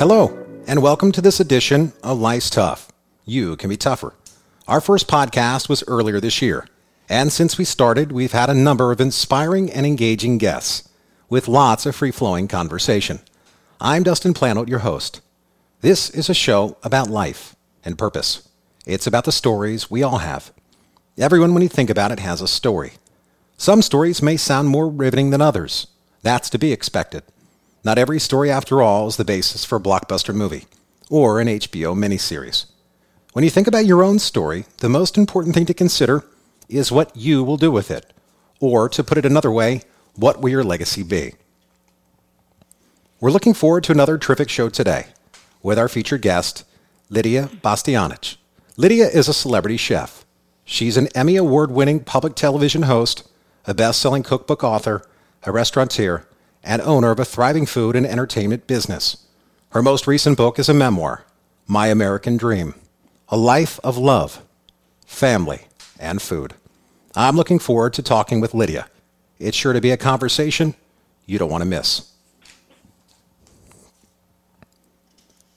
[0.00, 0.28] Hello,
[0.66, 2.90] and welcome to this edition of Life's Tough.
[3.26, 4.14] You can be tougher.
[4.66, 6.66] Our first podcast was earlier this year,
[7.06, 10.88] and since we started, we've had a number of inspiring and engaging guests
[11.28, 13.20] with lots of free flowing conversation.
[13.78, 15.20] I'm Dustin Planote, your host.
[15.82, 17.54] This is a show about life
[17.84, 18.48] and purpose.
[18.86, 20.50] It's about the stories we all have.
[21.18, 22.92] Everyone, when you think about it, has a story.
[23.58, 25.88] Some stories may sound more riveting than others.
[26.22, 27.22] That's to be expected.
[27.82, 30.66] Not every story, after all, is the basis for a blockbuster movie
[31.08, 32.66] or an HBO miniseries.
[33.32, 36.24] When you think about your own story, the most important thing to consider
[36.68, 38.12] is what you will do with it.
[38.60, 39.82] Or, to put it another way,
[40.14, 41.34] what will your legacy be?
[43.20, 45.06] We're looking forward to another terrific show today
[45.62, 46.64] with our featured guest,
[47.08, 48.36] Lidia Bastianich.
[48.76, 50.24] Lidia is a celebrity chef.
[50.64, 53.28] She's an Emmy Award winning public television host,
[53.66, 55.02] a best selling cookbook author,
[55.44, 56.24] a restaurateur,
[56.62, 59.26] and owner of a thriving food and entertainment business.
[59.70, 61.24] Her most recent book is a memoir,
[61.66, 62.74] My American Dream
[63.28, 64.42] A Life of Love,
[65.06, 65.62] Family,
[65.98, 66.54] and Food.
[67.14, 68.88] I'm looking forward to talking with Lidia.
[69.38, 70.74] It's sure to be a conversation
[71.26, 72.12] you don't want to miss.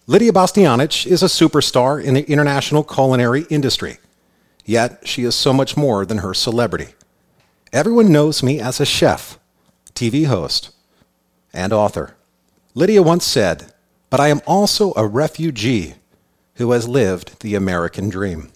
[0.05, 3.97] Lidia Bastianich is a superstar in the international culinary industry.
[4.65, 6.93] Yet she is so much more than her celebrity.
[7.71, 9.39] Everyone knows me as a chef,
[9.95, 10.71] TV host,
[11.53, 12.15] and author.
[12.73, 13.71] Lidia once said,
[14.09, 15.95] But I am also a refugee
[16.55, 18.49] who has lived the American dream.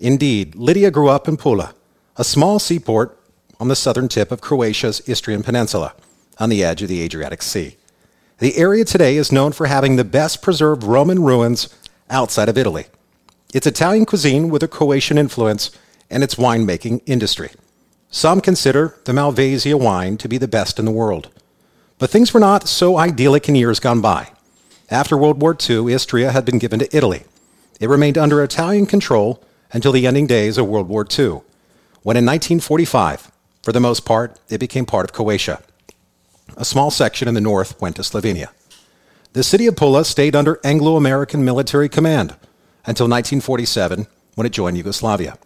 [0.00, 1.74] Indeed, Lidia grew up in Pula,
[2.16, 3.18] a small seaport
[3.60, 5.94] on the southern tip of Croatia's Istrian Peninsula,
[6.38, 7.76] on the edge of the Adriatic Sea.
[8.38, 11.68] The area today is known for having the best preserved Roman ruins
[12.10, 12.86] outside of Italy.
[13.54, 15.70] It's Italian cuisine with a Croatian influence
[16.10, 17.50] and its winemaking industry.
[18.10, 21.30] Some consider the Malvasia wine to be the best in the world.
[21.98, 24.30] But things were not so idyllic in years gone by.
[24.90, 27.24] After World War II, Istria had been given to Italy.
[27.80, 31.40] It remained under Italian control until the ending days of World War II,
[32.02, 33.30] when in 1945,
[33.62, 35.62] for the most part, it became part of Croatia.
[36.56, 38.50] A small section in the north went to Slovenia.
[39.32, 42.36] The city of Pula stayed under Anglo American military command
[42.86, 45.38] until 1947, when it joined Yugoslavia.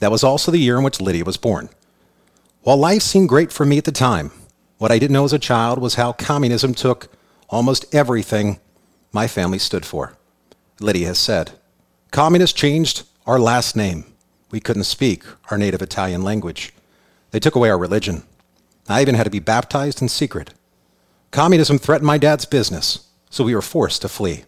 [0.00, 1.70] That was also the year in which Lidia was born.
[2.62, 4.30] While life seemed great for me at the time,
[4.82, 7.06] what I didn't know as a child was how communism took
[7.48, 8.58] almost everything
[9.12, 10.16] my family stood for.
[10.80, 11.52] Lidia has said,
[12.10, 14.04] Communists changed our last name.
[14.50, 15.22] We couldn't speak
[15.52, 16.74] our native Italian language.
[17.30, 18.24] They took away our religion.
[18.88, 20.52] I even had to be baptized in secret.
[21.30, 24.42] Communism threatened my dad's business, so we were forced to flee.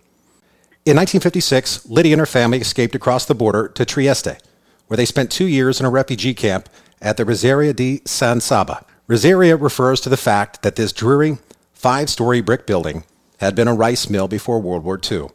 [0.84, 4.42] In 1956, Lidia and her family escaped across the border to Trieste,
[4.88, 6.68] where they spent two years in a refugee camp
[7.00, 8.84] at the Risiera di San Sabba.
[9.06, 11.36] Risiera refers to the fact that this dreary,
[11.74, 13.04] five story brick building
[13.38, 15.28] had been a rice mill before World War II.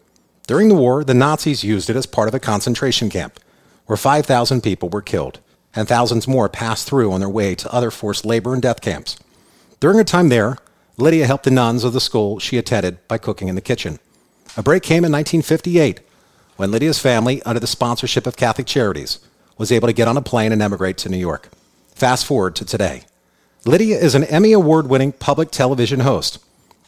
[0.48, 3.40] During the war, the Nazis used it as part of a concentration camp,
[3.86, 5.40] where 5,000 people were killed,
[5.76, 9.20] and thousands more passed through on their way to other forced labor and death camps.
[9.80, 10.58] During her time there,
[10.98, 14.00] Lidia helped the nuns of the school she attended by cooking in the kitchen.
[14.58, 16.00] A break came in 1958
[16.56, 19.20] when Lidia's family, under the sponsorship of Catholic Charities,
[19.60, 21.50] was able to get on a plane and emigrate to New York.
[21.94, 23.04] Fast forward to today.
[23.66, 26.40] Lidia is an Emmy Award winning public television host,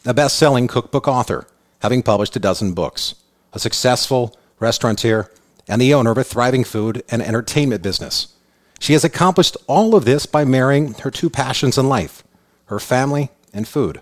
[0.06, 1.46] a best selling cookbook author,
[1.82, 3.14] having published a dozen books,
[3.52, 5.30] a successful restaurateur,
[5.68, 8.34] and the owner of a thriving food and entertainment business.
[8.80, 12.24] She has accomplished all of this by marrying her two passions in life
[12.66, 14.00] her family and food.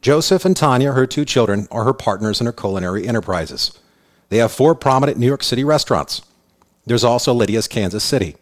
[0.00, 3.76] Joseph and Tanya, her two children, are her partners in her culinary enterprises.
[4.28, 6.22] They have four prominent New York City restaurants.
[6.86, 8.36] There's also Lidia's Kansas City.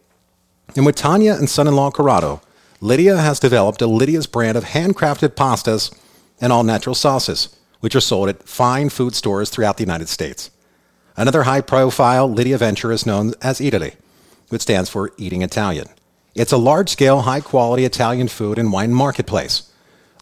[0.76, 2.42] And with Tanya and son in law Corrado,
[2.84, 5.90] Lidia has developed a Lidia's brand of handcrafted pastas
[6.38, 10.50] and all natural sauces, which are sold at fine food stores throughout the United States.
[11.16, 13.94] Another high profile Lidia venture is known as Eataly,
[14.50, 15.88] which stands for Eating Italian.
[16.34, 19.72] It's a large scale, high quality Italian food and wine marketplace.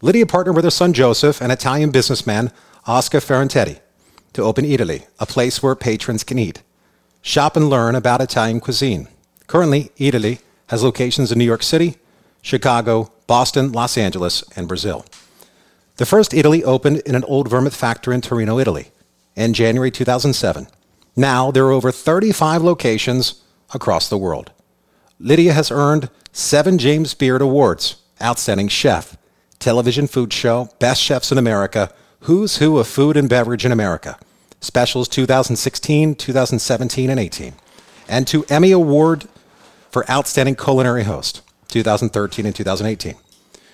[0.01, 2.53] Lidia partnered with her son Joseph and Italian businessman
[2.87, 3.81] Oscar Farinetti
[4.35, 6.63] to open Eataly, a place where patrons can eat,
[7.23, 9.09] shop, and learn about Italian cuisine.
[9.49, 10.39] Currently, Eataly
[10.69, 11.97] has locations in New York City,
[12.43, 15.07] Chicago, Boston, Los Angeles, and Brazil.
[15.97, 18.91] The first Eataly opened in an old vermouth factory in Torino, Italy,
[19.37, 20.67] in January 2007.
[21.17, 23.43] Now there are over 35 locations
[23.73, 24.51] across the world.
[25.19, 29.17] Lidia has earned seven James Beard Awards Outstanding Chef,
[29.59, 34.19] Television Food Show, Best Chefs in America, Who's Who of Food and Beverage in America,
[34.61, 37.55] Specials 2016, 2017, and 18,
[38.09, 39.27] and two Emmy Award
[39.91, 41.43] for Outstanding Culinary Host.
[41.73, 43.15] 2013 and 2018.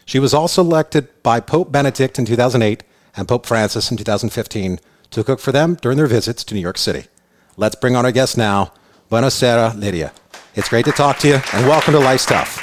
[0.07, 2.83] She was also elected by Pope Benedict in 2008
[3.17, 4.79] and Pope Francis in 2015
[5.11, 7.09] to cook for them during their visits to New York City.
[7.57, 8.73] Let's bring on our guest now,
[9.11, 10.13] Buonasera, Lidia.
[10.55, 12.59] It's great to talk to you, and welcome to Life's Tough.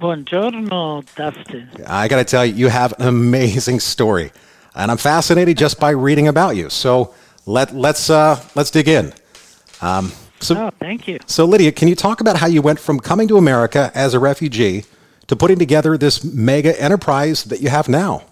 [0.00, 1.68] Buongiorno, Dustin.
[1.86, 4.32] I got to tell you, you have an amazing story,
[4.74, 6.70] and I'm fascinated just by reading about you.
[6.70, 7.14] So
[7.44, 9.12] let let's uh, let's dig in.
[9.82, 11.18] Um, so, oh, thank you.
[11.26, 14.18] So, Lidia, can you talk about how you went from coming to America as a
[14.18, 14.84] refugee
[15.26, 18.24] to putting together this mega enterprise that you have now?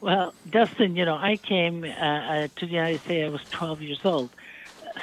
[0.00, 3.24] Well, Dustin, you know, I came uh, uh, to the United States.
[3.24, 4.30] I was 12 years old,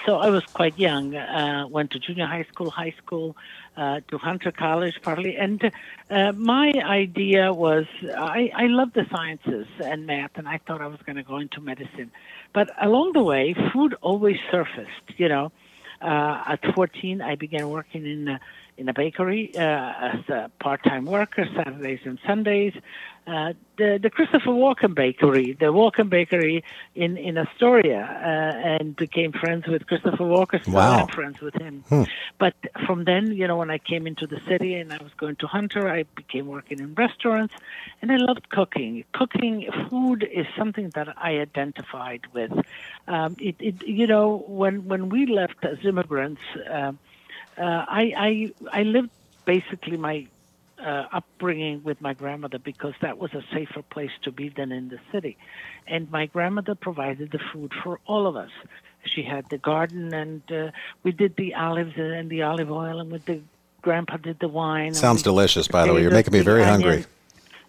[0.06, 1.16] so I was quite young.
[1.16, 3.36] Uh, went to junior high school, high school,
[3.78, 5.38] uh, to Hunter College, partly.
[5.38, 5.72] And
[6.10, 10.88] uh, my idea was I, I love the sciences and math, and I thought I
[10.88, 12.12] was going to go into medicine.
[12.54, 15.18] But along the way, food always surfaced.
[15.18, 15.52] You know,
[16.06, 18.40] at 14, I began working in a,
[18.78, 22.74] in a bakery uh, as a part-time worker, Saturdays and Sundays.
[23.30, 26.64] Uh, the, the Christopher Walken Bakery, the Walken Bakery
[26.96, 30.66] in, in Astoria, uh, and became friends with Christopher Walken.
[30.66, 31.02] So wow.
[31.02, 31.84] I'm friends with him.
[31.90, 32.04] Hmm.
[32.40, 32.56] But
[32.88, 35.48] from then, you know, when I came into the city and I was going to
[35.48, 37.54] Hunter, I became working in restaurants,
[38.02, 39.04] and I loved cooking.
[39.14, 42.52] Cooking, food is something that I identified with.
[43.08, 46.94] Um, it, it, you know, when when we left as immigrants, uh,
[47.60, 48.32] uh, I, I
[48.80, 49.12] I lived
[49.46, 50.26] basically my
[50.84, 54.90] uh, upbringing with my grandmother because that was a safer place to be than in
[54.90, 55.38] the city.
[55.88, 58.52] And my grandmother provided the food for all of us.
[59.04, 60.72] She had the garden, and uh,
[61.04, 63.42] we did the olives and the olive oil, and with the
[63.82, 64.94] grandpa did the wine.
[64.94, 66.02] Sounds delicious, by the way.
[66.02, 67.06] You're making me very hungry.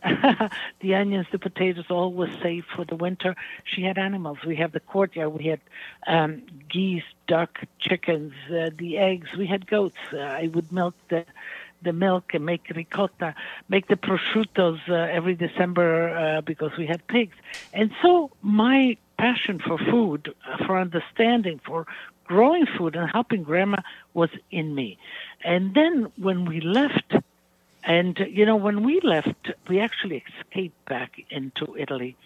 [0.81, 3.37] the onions, the potatoes, all was safe for the winter.
[3.65, 4.39] She had animals.
[4.47, 5.33] We have the courtyard.
[5.35, 5.61] We had
[6.07, 9.29] um, geese, duck, chickens, uh, the eggs.
[9.37, 9.99] We had goats.
[10.13, 11.27] Uh, I would milk the
[11.83, 13.35] the milk and make ricotta,
[13.69, 17.37] make the prosciuttos uh, every December uh, because we had pigs.
[17.73, 21.87] And so my passion for food, uh, for understanding, for
[22.25, 23.79] growing food and helping grandma
[24.15, 24.99] was in me.
[25.45, 27.15] And then when we left,
[27.83, 32.17] and you know, when we left, we actually escaped back into Italy.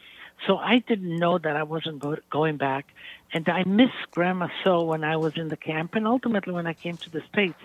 [0.47, 2.87] So I didn't know that I wasn't go- going back.
[3.33, 6.75] And I missed grandma so when I was in the camp and ultimately when I
[6.75, 7.59] came to the States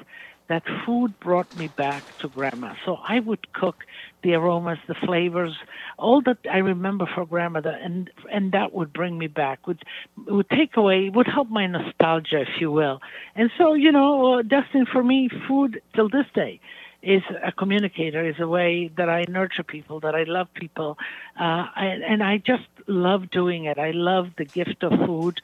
[0.50, 2.74] that food brought me back to grandma.
[2.86, 3.84] So I would cook
[4.24, 5.56] the aromas, the flavors,
[5.98, 9.68] all that I remember for grandmother, and and that would bring me back.
[9.68, 9.84] Would
[10.28, 13.00] would take away, would help my nostalgia, if you will.
[13.36, 16.60] And so you know, Dustin, for me, food till this day
[17.02, 20.98] is a communicator, is a way that I nurture people, that I love people,
[21.40, 23.78] uh, and, and I just love doing it.
[23.80, 25.40] I love the gift of food,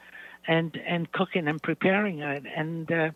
[0.48, 2.90] and and cooking and preparing it, and.
[2.92, 3.10] Uh,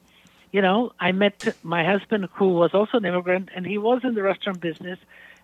[0.53, 4.15] you know, I met my husband who was also an immigrant and he was in
[4.15, 4.99] the restaurant business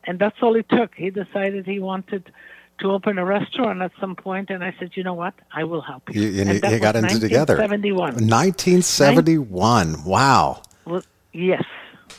[0.04, 0.94] and that's all it took.
[0.94, 2.32] He decided he wanted
[2.80, 5.34] to open a restaurant at some point and I said, you know what?
[5.52, 6.22] I will help you.
[6.22, 7.56] You, and you got into together.
[7.56, 8.14] 1971.
[8.14, 10.04] 1971.
[10.04, 10.62] Wow.
[10.84, 11.64] Well, yes.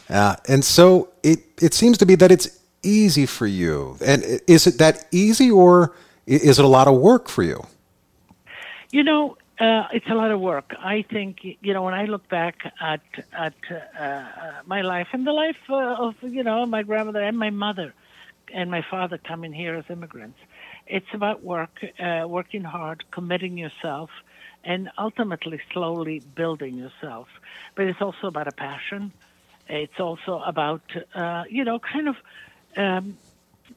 [0.09, 3.97] Uh, and so it, it seems to be that it's easy for you.
[4.03, 5.93] And is it that easy or
[6.25, 7.65] is it a lot of work for you?
[8.91, 10.75] You know, uh, it's a lot of work.
[10.79, 13.01] I think you know when I look back at
[13.33, 13.53] at
[13.99, 14.23] uh,
[14.65, 17.93] my life and the life uh, of you know my grandmother and my mother
[18.53, 20.39] and my father coming here as immigrants.
[20.85, 24.09] It's about work, uh, working hard, committing yourself,
[24.63, 27.27] and ultimately slowly building yourself.
[27.75, 29.11] But it's also about a passion.
[29.67, 30.83] It's also about
[31.15, 32.15] uh, you know kind of.
[32.75, 33.17] Um,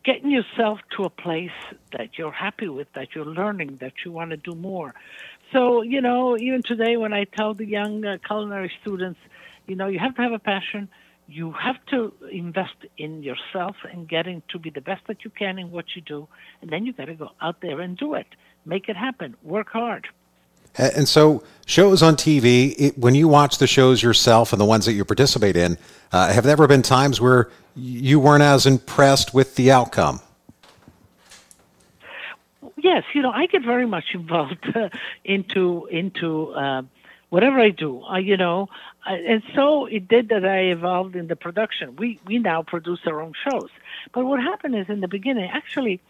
[0.04, 1.50] getting yourself to a place
[1.92, 4.94] that you're happy with, that you're learning, that you want to do more.
[5.52, 9.18] So, you know, even today when I tell the young uh, culinary students,
[9.66, 10.88] you know, you have to have a passion.
[11.28, 15.58] You have to invest in yourself and getting to be the best that you can
[15.58, 16.28] in what you do.
[16.60, 18.26] And then you got to go out there and do it.
[18.64, 19.36] Make it happen.
[19.42, 20.08] Work hard.
[20.76, 24.86] And so, shows on TV, it, when you watch the shows yourself and the ones
[24.86, 25.78] that you participate in,
[26.12, 30.20] uh, have there ever been times where you weren't as impressed with the outcome?
[32.82, 34.88] Yes, you know, I get very much involved uh,
[35.24, 36.82] into into uh,
[37.30, 38.02] whatever I do.
[38.02, 38.68] I, you know,
[39.06, 41.96] I, and so it did that I evolved in the production.
[41.96, 43.70] We we now produce our own shows.
[44.12, 46.00] But what happened is in the beginning, actually,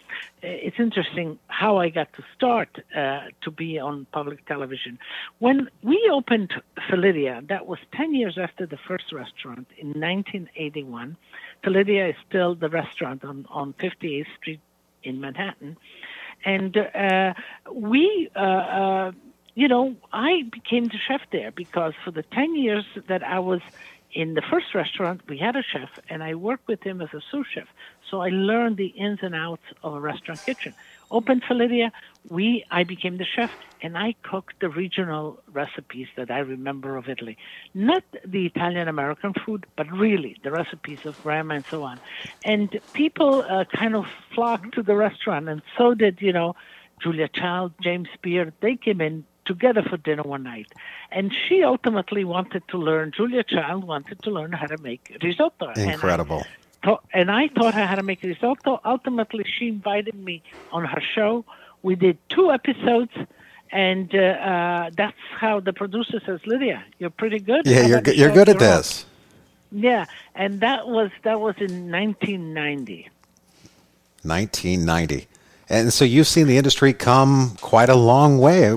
[0.43, 4.99] uh, it's interesting how I got to start uh, to be on public television.
[5.39, 6.53] When we opened
[6.89, 11.17] Felidia, that was 10 years after the first restaurant in 1981.
[11.63, 14.61] Felidia is still the restaurant on, on 58th Street
[15.03, 15.77] in Manhattan.
[16.45, 17.35] And uh,
[17.73, 19.13] we, uh, uh,
[19.55, 23.61] you know, I became the chef there because for the 10 years that I was
[24.13, 27.21] in the first restaurant, we had a chef, and I worked with him as a
[27.31, 27.69] sous chef.
[28.11, 30.75] So I learned the ins and outs of a restaurant kitchen.
[31.11, 31.93] For Lydia,
[32.29, 33.51] we I became the chef
[33.83, 37.37] and I cooked the regional recipes that I remember of Italy.
[37.75, 41.99] Not the Italian American food, but really the recipes of grandma and so on.
[42.45, 46.55] And people uh, kind of flocked to the restaurant, and so did, you know,
[47.03, 48.53] Julia Child, James Beard.
[48.61, 50.69] They came in together for dinner one night.
[51.11, 55.73] And she ultimately wanted to learn, Julia Child wanted to learn how to make risotto.
[55.73, 56.45] Incredible.
[56.83, 58.81] And I, and I taught her how to make risotto.
[58.85, 61.45] Ultimately, she invited me on her show.
[61.83, 63.13] We did two episodes
[63.73, 67.67] and uh, uh, that's how the producer says, Lidia, you're pretty good.
[67.67, 69.07] Yeah, you're good, you're good at this.
[69.71, 73.09] Yeah, and that was that was in 1990.
[74.23, 75.29] 1990.
[75.69, 78.77] And so you've seen the industry come quite a long way.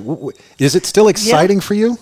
[0.60, 1.64] Is it still exciting yeah.
[1.64, 1.98] for you?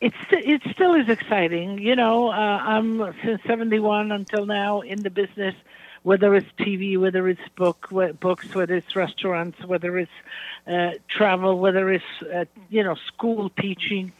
[0.00, 1.78] It's it still is exciting.
[1.78, 5.54] You know, uh, I'm since '71 until now in the business
[6.02, 7.88] whether it's TV, whether it's book,
[8.20, 10.10] books, whether it's restaurants, whether it's
[10.66, 14.12] uh, travel, whether it's uh, you know school teaching.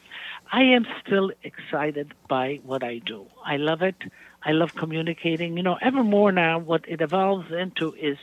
[0.51, 3.27] I am still excited by what I do.
[3.45, 3.95] I love it.
[4.43, 5.57] I love communicating.
[5.57, 8.17] You know, ever more now, what it evolves into is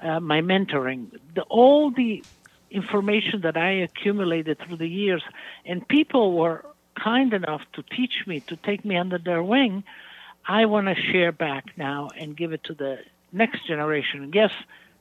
[0.00, 1.18] uh, my mentoring.
[1.34, 2.22] The, all the
[2.70, 5.22] information that I accumulated through the years,
[5.64, 9.84] and people were kind enough to teach me, to take me under their wing.
[10.46, 12.98] I want to share back now and give it to the
[13.32, 14.30] next generation.
[14.34, 14.50] Yes,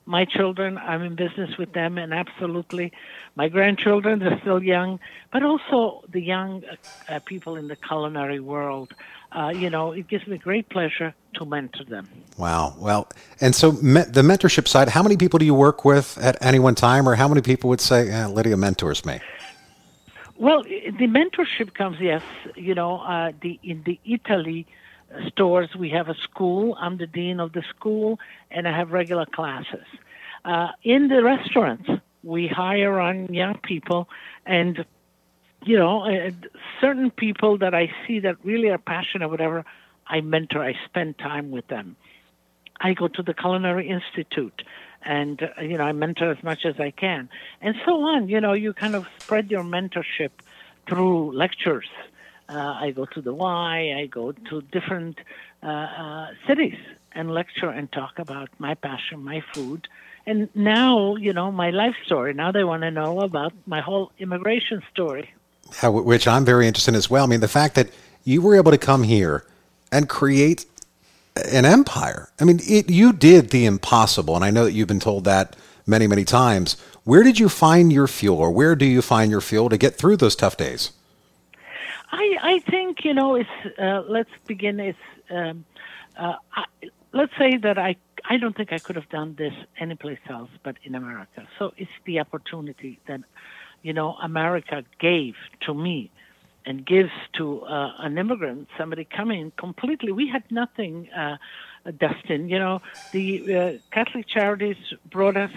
[0.05, 2.91] my children, I'm in business with them, and absolutely,
[3.35, 4.99] my grandchildren, they're still young,
[5.31, 6.63] but also the young
[7.07, 8.93] uh, people in the culinary world.
[9.31, 12.09] Uh, you know, it gives me great pleasure to mentor them.
[12.37, 12.75] Wow.
[12.77, 13.07] Well,
[13.39, 16.59] and so me- the mentorship side, how many people do you work with at any
[16.59, 19.19] one time, or how many people would say, eh, Lidia mentors me?
[20.41, 22.23] Well, the mentorship comes, yes,
[22.55, 24.65] you know, uh, the in the Eataly
[25.27, 26.75] stores, we have a school.
[26.79, 28.19] I'm the dean of the school,
[28.49, 29.85] and I have regular classes.
[30.43, 31.87] Uh, in the restaurants,
[32.23, 34.09] we hire on young people,
[34.47, 34.83] and
[35.63, 36.31] you know, uh,
[36.79, 39.63] certain people that I see that really are passionate, whatever.
[40.07, 40.63] I mentor.
[40.63, 41.95] I spend time with them.
[42.83, 44.63] I go to the Culinary Institute,
[45.03, 47.29] and uh, you know, I mentor as much as I can,
[47.61, 48.27] and so on.
[48.27, 50.31] You know, you kind of spread your mentorship
[50.87, 51.87] through lectures
[52.51, 55.19] uh, I go to the Y, I go to different
[55.63, 56.77] uh, uh, cities
[57.13, 59.87] and lecture and talk about my passion, my food.
[60.25, 62.33] And now, you know, my life story.
[62.33, 65.33] Now they want to know about my whole immigration story.
[65.77, 67.23] How, which I'm very interested in as well.
[67.23, 67.89] I mean, the fact that
[68.23, 69.45] you were able to come here
[69.91, 70.65] and create
[71.35, 72.29] an empire.
[72.39, 74.35] I mean, it, you did the impossible.
[74.35, 76.77] And I know that you've been told that many, many times.
[77.03, 79.95] Where did you find your fuel, or where do you find your fuel to get
[79.95, 80.91] through those tough days?
[82.11, 84.79] I I think you know it's uh, let's begin.
[84.79, 84.97] It's
[85.29, 85.65] um,
[86.17, 86.65] uh, I,
[87.11, 87.95] let's say that I
[88.25, 91.47] I don't think I could have done this anyplace else but in America.
[91.57, 93.21] So it's the opportunity that
[93.81, 96.11] you know America gave to me
[96.65, 100.11] and gives to uh, an immigrant, somebody coming completely.
[100.11, 101.37] We had nothing uh,
[101.97, 102.49] destined.
[102.49, 104.77] You know, the uh, Catholic Charities
[105.09, 105.51] brought us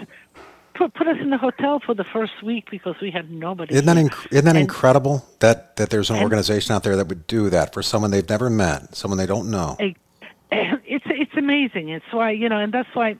[0.75, 3.73] put, put us in the hotel for the first week because we had nobody.
[3.73, 7.07] Isn't that, inc- isn't that and, incredible that, that there's an organization out there that
[7.07, 9.77] would do that for someone they've never met, someone they don't know?
[9.79, 9.95] A,
[10.51, 11.89] it's it's amazing.
[11.89, 13.17] It's why you know, and that's why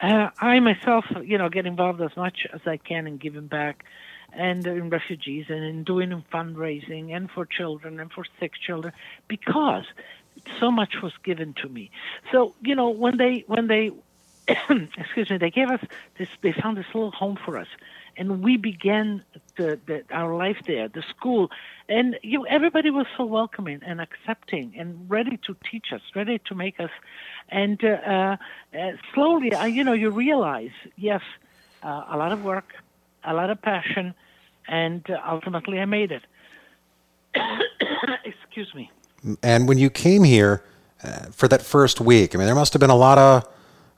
[0.00, 3.84] uh, I myself, you know, get involved as much as I can in giving back,
[4.36, 8.92] and in refugees, and in doing fundraising, and for children, and for sick children,
[9.28, 9.84] because
[10.60, 11.90] so much was given to me.
[12.32, 13.90] So you know, when they when they
[14.48, 15.80] excuse me, they gave us
[16.18, 17.68] this, they found this little home for us.
[18.16, 19.24] And we began
[19.56, 21.50] the, the, our life there, the school.
[21.88, 26.40] And you, know, everybody was so welcoming and accepting and ready to teach us, ready
[26.46, 26.90] to make us.
[27.48, 28.36] And uh,
[28.78, 31.22] uh, slowly, uh, you know, you realize, yes,
[31.82, 32.74] uh, a lot of work,
[33.26, 34.14] a lot of passion,
[34.68, 36.22] and uh, ultimately I made it.
[38.24, 38.90] Excuse me.
[39.42, 40.62] And when you came here
[41.02, 43.48] uh, for that first week, I mean, there must have been a lot of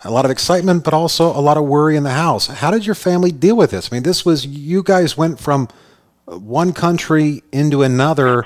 [0.05, 2.47] a lot of excitement, but also a lot of worry in the house.
[2.47, 3.89] How did your family deal with this?
[3.91, 5.69] I mean, this was you guys went from
[6.27, 8.45] one country into another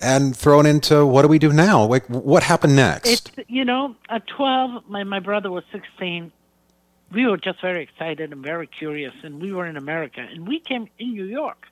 [0.00, 1.84] and thrown into what do we do now?
[1.84, 3.08] Like, what happened next?
[3.08, 6.32] It's, you know, at 12, my, my brother was 16.
[7.12, 10.60] We were just very excited and very curious, and we were in America, and we
[10.60, 11.66] came in New York.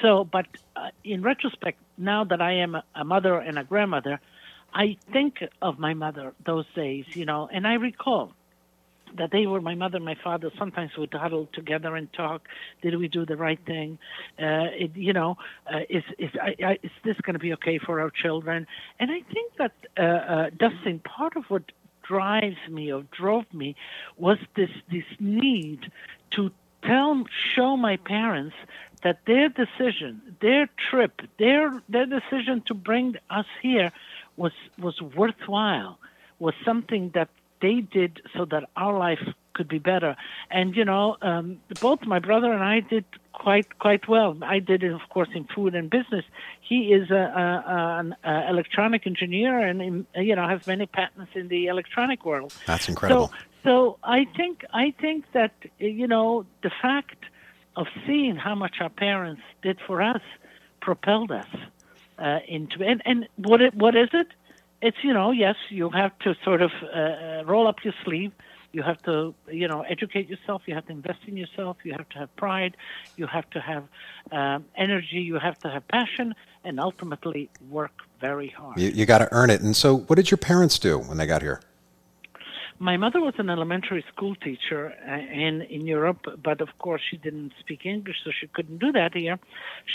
[0.00, 0.46] So, but
[0.76, 4.20] uh, in retrospect, now that I am a, mother and a grandmother,
[4.72, 8.32] I think of my mother those days, you know, and I recall
[9.16, 10.50] that they were my mother and my father.
[10.58, 12.46] Sometimes would huddle together and talk.
[12.82, 13.98] Did we do the right thing?
[14.38, 15.36] Uh, it, you know
[15.72, 18.66] uh, is is, I, I, is this going to be okay for our children?
[18.98, 21.64] And i think that uh, uh, dustin part of what
[22.14, 23.68] drives me or drove me
[24.26, 25.80] was this this need
[26.34, 26.50] to
[26.82, 27.24] tell
[27.54, 28.56] show my parents
[29.02, 33.90] that their decision, their trip, their their decision to bring us here
[34.36, 34.52] was
[34.86, 35.98] was worthwhile,
[36.38, 37.28] was something that
[37.60, 39.20] they did so that our life
[39.54, 40.16] could be better.
[40.50, 44.36] And you know, um, both my brother and I did quite quite well.
[44.42, 46.24] I did it, of course, in food and business.
[46.60, 51.48] He is a, a, an a electronic engineer, and you know has many patents in
[51.48, 52.54] the electronic world.
[52.66, 53.28] That's incredible.
[53.28, 57.24] So, so I think I think that you know the fact
[57.76, 60.22] of seeing how much our parents did for us
[60.80, 61.48] propelled us
[62.18, 64.28] uh, into and and what it, what is it?
[64.82, 68.32] It's you know yes you have to sort of uh, roll up your sleeve.
[68.72, 70.62] You have to you know educate yourself.
[70.66, 71.78] You have to invest in yourself.
[71.84, 72.76] You have to have pride.
[73.16, 73.84] You have to have
[74.32, 75.20] um, energy.
[75.20, 76.34] You have to have passion,
[76.64, 78.78] and ultimately work very hard.
[78.78, 79.60] You, you got to earn it.
[79.60, 81.60] And so, what did your parents do when they got here?
[82.82, 85.12] My mother was an elementary school teacher uh,
[85.46, 89.12] in in Europe, but of course she didn't speak English, so she couldn't do that
[89.14, 89.38] here.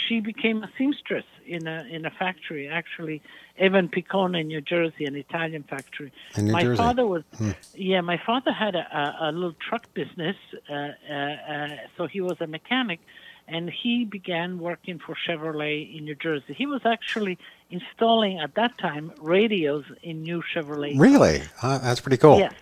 [0.07, 3.23] She became a seamstress in a in a factory, actually,
[3.57, 6.11] Evan Picone in New Jersey, an Italian factory.
[6.37, 6.77] In New my Jersey.
[6.77, 7.51] father was, Hmm.
[7.73, 10.37] yeah, my father had a, a, a little truck business,
[10.69, 12.99] uh, uh, uh, so he was a mechanic,
[13.47, 16.53] and he began working for Chevrolet in New Jersey.
[16.53, 17.39] He was actually
[17.71, 20.93] installing at that time radios in new Chevrolet.
[20.99, 21.41] Really?
[21.63, 22.37] Uh, that's pretty cool.
[22.37, 22.53] Yes.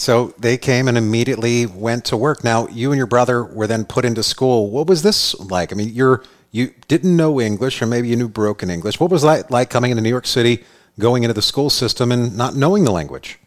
[0.00, 2.42] So they came and immediately went to work.
[2.42, 4.70] Now, you and your brother were then put into school.
[4.70, 5.74] What was this like?
[5.74, 8.98] I mean, you're you didn't know English, or maybe you knew broken English.
[8.98, 10.64] What was that like coming into New York City,
[10.98, 13.38] going into the school system, and not knowing the language?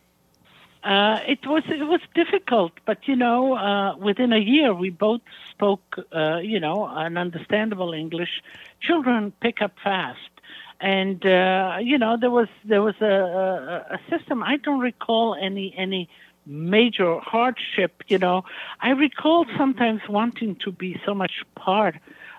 [0.84, 5.22] Uh, it was it was difficult, but you know, uh, within a year we both
[5.50, 8.44] spoke, uh, you know, an understandable English.
[8.80, 10.30] Children pick up fast,
[10.84, 14.44] and uh, you know there was there was a, a, a system.
[14.44, 16.10] I don't recall any any
[16.46, 18.04] major hardship.
[18.08, 18.44] You know,
[18.82, 21.96] I recall sometimes wanting to be so much part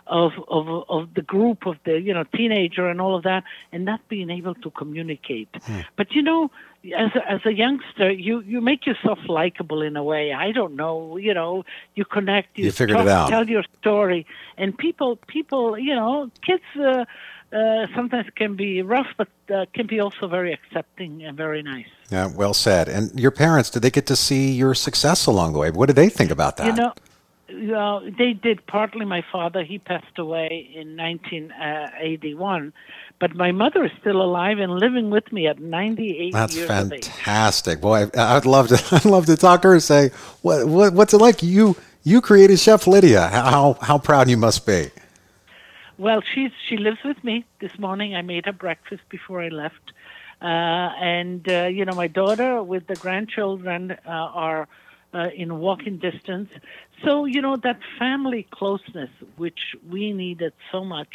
[0.07, 3.87] of of of the group of the you know teenager and all of that, and
[3.87, 5.49] not being able to communicate.
[5.97, 6.51] But you know,
[6.95, 10.35] as a, as a youngster, you you make yourself likable in a way.
[10.35, 13.31] I don't know, you know, you connect, you, You figured it out.
[13.31, 14.27] tell your story,
[14.59, 16.63] and people people you know kids.
[16.79, 17.07] Uh,
[17.55, 21.87] uh, sometimes can be rough, but uh, can be also very accepting and very nice.
[22.11, 22.89] Yeah, well said.
[22.89, 25.71] And your parents, did they get to see your success along the way?
[25.71, 26.67] What did they think about that?
[26.67, 26.93] You know,
[27.71, 28.67] well, they did.
[28.67, 32.73] Partly my father, he passed away in 1981,
[33.19, 37.81] but my mother is still alive and living with me at 98 That's years fantastic.
[37.81, 38.83] Boy, I- I'd love to.
[38.97, 40.11] I'd love to talk to her and say,
[40.43, 41.43] what, what what's it like?
[41.43, 43.29] You you created Chef Lidia.
[43.29, 44.91] How how proud you must be.
[45.97, 47.45] Well, she's she lives with me.
[47.61, 49.93] This morning, I made her breakfast before I left,
[50.43, 54.69] uh, and uh, you know, my daughter with the grandchildren uh, are
[55.15, 56.51] uh, in walking distance.
[57.05, 61.15] So you know that family closeness, which we needed so much.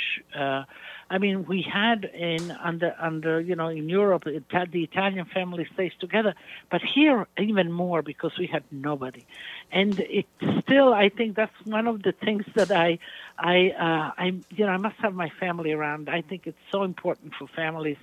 [1.11, 5.67] I mean, we had in under under you know in Europe, it the Italian family
[5.73, 6.35] stays together,
[6.69, 9.25] but here even more because we had nobody,
[9.71, 10.27] and it
[10.61, 12.99] still I think that's one of the things that I
[13.39, 16.09] I uh, I you know I must have my family around.
[16.09, 17.97] I think it's so important for families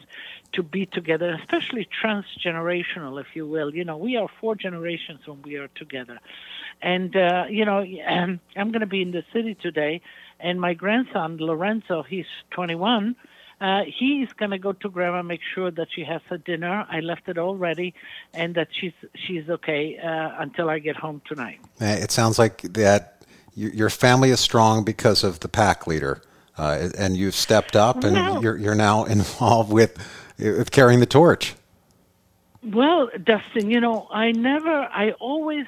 [0.52, 3.72] to be together, especially transgenerational, if you will.
[3.72, 6.18] You know, we are four generations when we are together,
[6.82, 10.00] and uh, you know I'm going to be in the city today,
[10.40, 13.16] and my grandson Lorenzo, he's 21.
[13.58, 16.86] Uh, he's going to go to grandma, make sure that she has her dinner.
[16.90, 17.94] I left it all ready,
[18.34, 21.58] and that she's she's okay uh, until I get home tonight.
[21.80, 26.20] Uh, It sounds like that your your family is strong because of the pack leader,
[26.58, 29.96] uh, and you've stepped up, and Well- you're you're now involved with,
[30.38, 31.54] with carrying the torch.
[32.62, 35.66] Well, Dustin, you know, I never, I always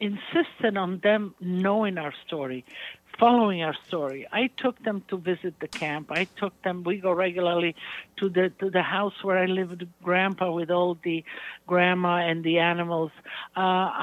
[0.00, 2.64] insisted on them knowing our story,
[3.18, 4.26] following our story.
[4.32, 6.10] I took them to visit the camp.
[6.10, 6.82] I took them.
[6.84, 7.74] We go regularly
[8.16, 11.24] to the to the house where I lived Grandpa with all the
[11.66, 13.12] grandma and the animals.
[13.56, 13.60] Uh,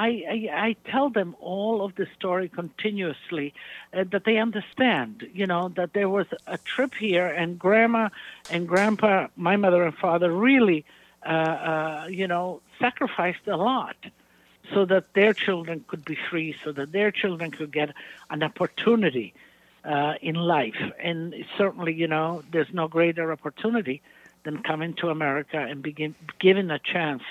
[0.08, 3.54] I, I I tell them all of the story continuously,
[3.94, 5.28] uh, that they understand.
[5.34, 8.10] You know that there was a trip here, and Grandma
[8.50, 10.86] and Grandpa, my mother and father, really
[11.26, 13.96] uh, uh, you know, sacrificed a lot
[14.74, 17.94] so that their children could be free, so that their children could get
[18.30, 19.34] an opportunity
[19.84, 20.82] uh, in life.
[21.00, 24.02] And certainly, you know, there's no greater opportunity
[24.44, 27.24] than coming to America and begin given a chance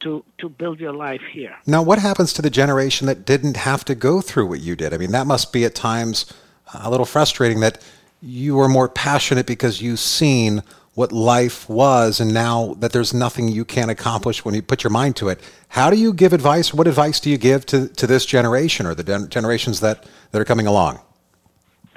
[0.00, 1.56] to to build your life here.
[1.66, 4.92] Now, what happens to the generation that didn't have to go through what you did?
[4.92, 6.32] I mean, that must be at times
[6.74, 7.82] a little frustrating that
[8.20, 10.62] you were more passionate because you've seen
[10.98, 14.90] what life was and now that there's nothing you can't accomplish when you put your
[14.90, 15.40] mind to it.
[15.68, 16.74] How do you give advice?
[16.74, 20.44] What advice do you give to, to this generation or the generations that, that are
[20.44, 20.98] coming along?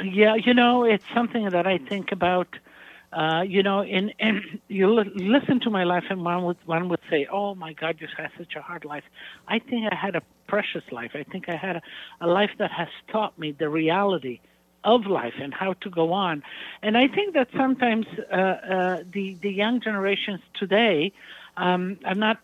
[0.03, 2.47] Yeah, you know, it's something that I think about.
[3.11, 6.87] Uh, you know, in, in you l- listen to my life, and one would one
[6.87, 9.03] would say, "Oh my God, you had such a hard life."
[9.49, 11.11] I think I had a precious life.
[11.13, 11.81] I think I had a,
[12.21, 14.39] a life that has taught me the reality
[14.83, 16.43] of life and how to go on.
[16.81, 21.11] And I think that sometimes uh, uh, the the young generations today
[21.57, 22.39] um, are not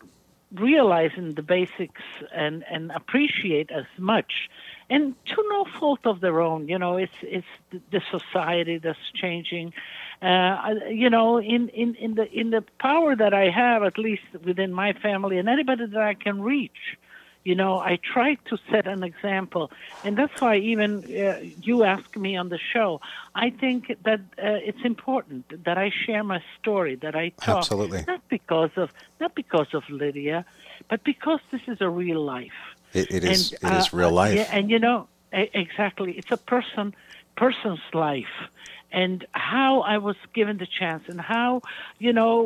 [0.54, 4.48] realizing the basics and and appreciate as much.
[4.90, 9.74] And to no fault of their own, you know, it's it's the society that's changing.
[10.20, 14.22] Uh, you know, in, in, in the in the power that I have, at least
[14.44, 16.96] within my family, and anybody that I can reach,
[17.44, 19.70] you know, I try to set an example,
[20.04, 23.00] and that's why even uh, you ask me on the show.
[23.34, 28.04] I think that uh, it's important that I share my story, that I talk, Absolutely.
[28.06, 30.44] not because of not because of Lidia,
[30.90, 32.60] but because this is a real life.
[32.92, 33.52] it, it is.
[33.52, 34.34] And, it is uh, real life.
[34.34, 36.94] Yeah, and you know, exactly, it's a person
[37.38, 38.36] person's life
[38.90, 41.62] and how I was given the chance and how,
[41.98, 42.42] you know,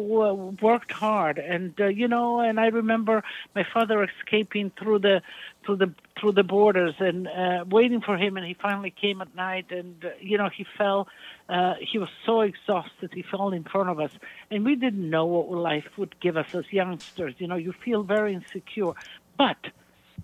[0.60, 3.22] worked hard and uh, you know, and I remember
[3.54, 5.22] my father escaping through the
[5.64, 9.34] through the through the borders and uh, waiting for him, and he finally came at
[9.34, 11.08] night, and uh, you know, he fell.
[11.48, 14.12] Uh, he was so exhausted, he fell in front of us,
[14.50, 17.34] and we didn't know what life would give us as youngsters.
[17.38, 18.92] You know, you feel very insecure,
[19.36, 19.58] but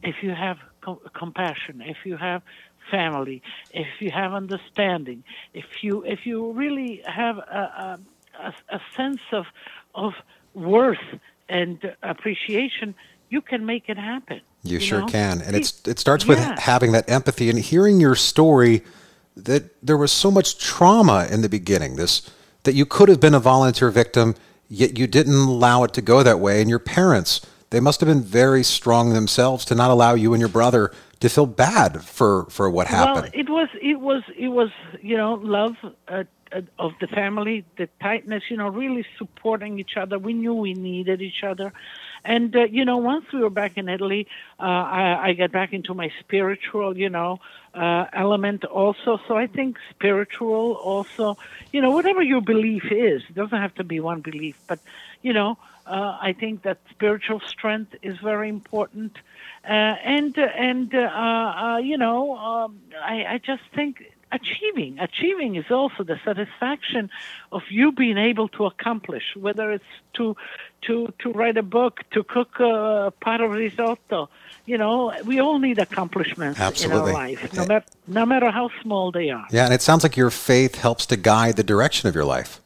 [0.02, 2.42] if you have co- compassion, if you have
[2.90, 5.24] family, if you have understanding,
[5.54, 7.98] if you if you really have a,
[8.40, 9.46] a, a sense of
[9.94, 10.14] of
[10.54, 10.98] worth
[11.48, 12.94] and appreciation,
[13.30, 14.40] you can make it happen.
[14.62, 15.06] You, you sure know?
[15.06, 18.82] can, and it's it starts with having that empathy and hearing your story.
[19.36, 21.96] That there was so much trauma in the beginning.
[21.96, 22.28] This
[22.64, 24.34] that you could have been a volunteer victim,
[24.68, 28.08] yet you didn't allow it to go that way, and your parents they must have
[28.08, 32.44] been very strong themselves to not allow you and your brother to feel bad for
[32.50, 33.30] for what happened.
[33.32, 34.70] Well, it was it was it was
[35.02, 35.76] you know love
[36.08, 40.18] uh, uh, of the family, the tightness, you know, really supporting each other.
[40.18, 41.72] We knew we needed each other,
[42.24, 44.26] and uh, you know, once we were back in Italy,
[44.58, 47.40] uh, I, I got back into my spiritual, you know,
[47.74, 49.20] uh, element also.
[49.28, 51.36] So I think spiritual also,
[51.72, 54.78] you know, whatever your belief is, it doesn't have to be one belief, but
[55.22, 59.16] you know, uh, I think that spiritual strength is very important,
[59.64, 65.70] uh, and and uh, uh, you know, um, I, I just think achieving achieving is
[65.70, 67.10] also the satisfaction
[67.52, 70.36] of you being able to accomplish, whether it's to
[70.82, 74.28] to to write a book, to cook a pot of risotto.
[74.66, 76.98] You know, we all need accomplishments Absolutely.
[76.98, 79.46] in our life, no matter no matter how small they are.
[79.50, 82.60] Yeah, and it sounds like your faith helps to guide the direction of your life.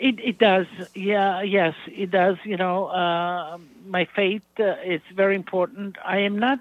[0.00, 2.38] It it does, yeah, yes, it does.
[2.44, 5.98] You know, uh, my faith uh, is very important.
[6.02, 6.58] I am not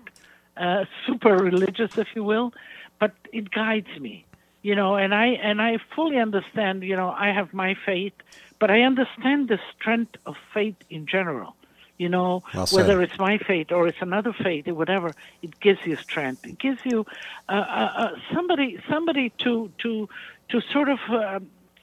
[0.57, 2.53] uh, super religious, if you will,
[2.99, 4.25] but it guides me.
[4.61, 6.83] You know, and I and I fully understand.
[6.83, 8.11] You know, I have my faith,
[8.59, 11.55] but I understand the strength of faith in general.
[11.97, 15.79] You know, well whether it's my faith or it's another faith or whatever, it gives
[15.85, 16.45] you strength.
[16.45, 17.05] It gives you
[17.47, 20.09] uh, uh, uh somebody somebody to to
[20.49, 21.39] to sort of uh,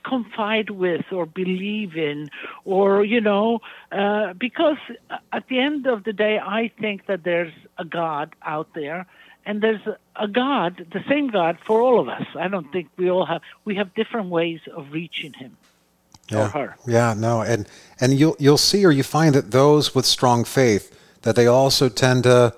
[0.06, 2.28] confide with or believe in
[2.64, 3.60] or you know
[3.92, 4.78] uh, because
[5.32, 9.06] at the end of the day i think that there's a god out there
[9.44, 13.10] and there's a god the same god for all of us i don't think we
[13.10, 15.56] all have we have different ways of reaching him
[16.30, 16.44] yeah.
[16.44, 17.68] or her yeah no and
[18.00, 20.92] and you'll you'll see or you find that those with strong faith
[21.22, 22.54] that they also tend to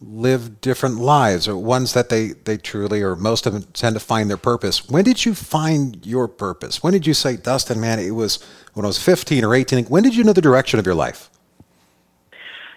[0.00, 4.00] live different lives or ones that they, they truly or most of them tend to
[4.00, 4.88] find their purpose.
[4.88, 6.82] When did you find your purpose?
[6.82, 9.84] When did you say, Dustin, man, it was when I was 15 or 18?
[9.86, 11.28] When did you know the direction of your life?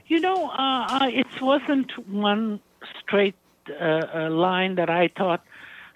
[0.07, 2.59] You know, uh, it wasn't one
[2.99, 3.35] straight
[3.69, 5.43] uh, uh, line that I thought,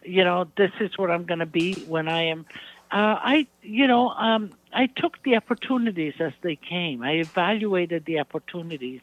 [0.03, 2.45] you know, this is what I'm going to be when I am.
[2.89, 7.03] Uh, I, you know, um, I took the opportunities as they came.
[7.03, 9.01] I evaluated the opportunities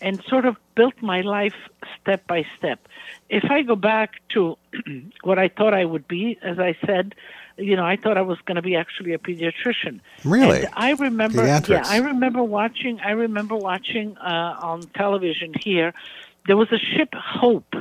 [0.00, 1.54] and sort of built my life
[2.00, 2.86] step by step.
[3.28, 4.56] If I go back to
[5.22, 7.14] what I thought I would be, as I said,
[7.56, 10.00] you know, I thought I was going to be actually a pediatrician.
[10.24, 10.64] Really?
[10.64, 11.68] And I remember, Pediatrics.
[11.68, 13.00] yeah, I remember watching.
[13.00, 15.92] I remember watching uh, on television here.
[16.46, 17.74] There was a ship Hope,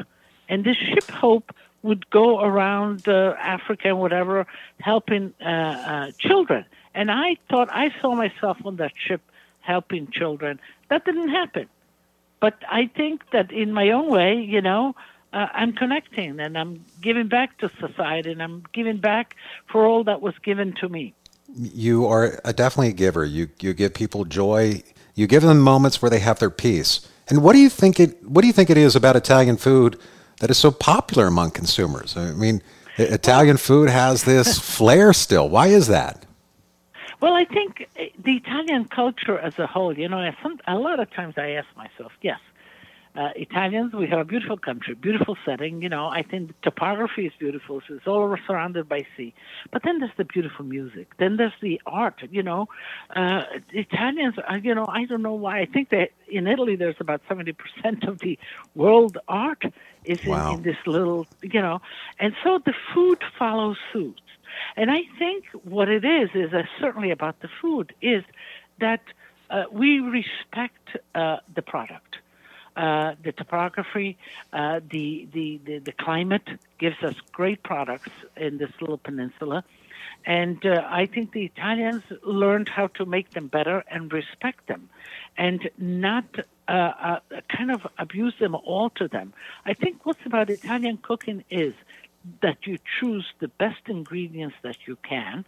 [0.49, 4.47] and this ship Hope would go around uh, Africa and whatever,
[4.79, 6.65] helping uh, uh, children.
[6.95, 9.21] And I thought I saw myself on that ship
[9.61, 10.59] helping children.
[10.89, 11.67] That didn't happen.
[12.39, 14.95] But I think that in my own way, you know,
[15.33, 19.35] uh, I'm connecting and I'm giving back to society and I'm giving back
[19.67, 21.13] for all that was given to me.
[21.53, 23.25] You are a, definitely a giver.
[23.25, 24.83] You you give people joy.
[25.15, 27.07] You give them moments where they have their peace.
[27.29, 29.99] And what do you think it what do you think it is about Italian food
[30.39, 32.15] that is so popular among consumers?
[32.15, 32.61] I mean,
[32.97, 35.49] Italian food has this flair still.
[35.49, 36.26] Why is that?
[37.19, 40.99] Well, I think eh, the Italian culture as a whole, you know, some, a lot
[40.99, 42.39] of times I ask myself, yes,
[43.17, 45.81] uh, Italians, we have a beautiful country, beautiful setting.
[45.81, 47.81] You know, I think the topography is beautiful.
[47.87, 49.33] So it's all surrounded by sea.
[49.71, 51.17] But then there's the beautiful music.
[51.17, 52.21] Then there's the art.
[52.29, 52.67] You know,
[53.15, 54.35] uh, Italians.
[54.37, 55.61] Uh, you know, I don't know why.
[55.61, 58.37] I think that in Italy there's about seventy percent of the
[58.75, 59.63] world art
[60.05, 60.51] is wow.
[60.51, 61.25] in, in this little.
[61.41, 61.81] You know,
[62.19, 64.21] and so the food follows suit.
[64.75, 68.23] And I think what it is is uh, certainly about the food is
[68.79, 69.01] that
[69.49, 72.17] uh, we respect uh, the product.
[72.75, 74.17] Uh, the topography,
[74.53, 79.63] uh, the, the, the, the, climate gives us great products in this little peninsula.
[80.27, 84.89] And uh, I think the Italians learned how to make them better and respect them
[85.35, 86.25] and not
[86.67, 89.33] kind of abuse them, or alter them.
[89.65, 91.73] I think what's about Italian cooking is
[92.41, 95.45] that you choose the best ingredients that you can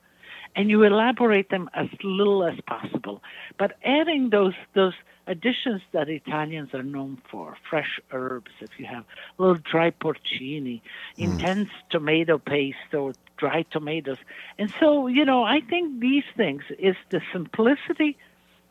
[0.55, 3.21] and you elaborate them as little as possible.
[3.57, 4.93] But adding those those
[5.27, 9.03] additions that Italians are known for, fresh herbs, if you have
[9.37, 10.81] a little dry porcini, mm.
[11.17, 14.17] intense tomato paste or dry tomatoes.
[14.57, 18.17] And so, you know, I think these things is the simplicity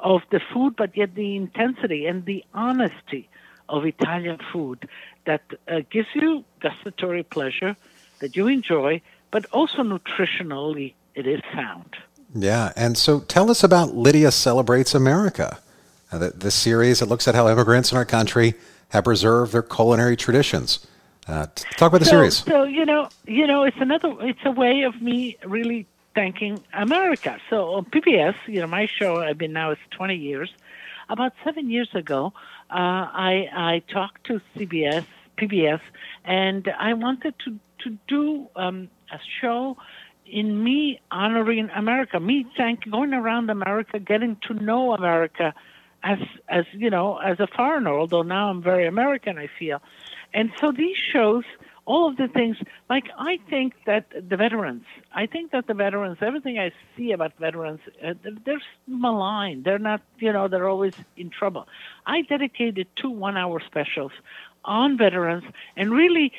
[0.01, 3.29] of the food, but yet the intensity and the honesty
[3.69, 4.89] of Italian food
[5.27, 7.77] that uh, gives you gustatory pleasure
[8.21, 9.01] that you enjoy,
[9.31, 11.97] but also nutritionally it is sound.
[12.35, 15.59] Yeah, and so tell us about Lidia Celebrates America,
[16.13, 18.55] uh, the, the series that looks at how immigrants in our country
[18.91, 20.87] have preserved their culinary traditions.
[21.27, 22.37] Uh, talk about the so, series.
[22.37, 24.15] So you know, you know, it's another.
[24.21, 27.39] It's a way of me really thanking America.
[27.51, 30.51] So on PBS, you know, my show I've been now it's 20 years.
[31.11, 32.33] About seven years ago,
[32.71, 35.05] uh, I I talked to CBS,
[35.37, 35.81] PBS,
[36.25, 39.77] and I wanted to to do um, a show
[40.27, 45.55] in me honoring America, me thank going around America, getting to know America
[46.03, 47.93] as as you know as a foreigner.
[47.93, 49.81] Although now I'm very American, I feel,
[50.33, 51.45] and so these shows.
[51.91, 52.59] All of the things,
[52.91, 57.33] like I think that the veterans, I think that the veterans, everything I see about
[57.39, 58.13] veterans, uh,
[58.45, 59.65] they're maligned.
[59.65, 61.67] They're not, you know, they're always in trouble.
[62.05, 64.13] I dedicated two one-hour specials
[64.67, 65.45] on veterans
[65.79, 66.35] and really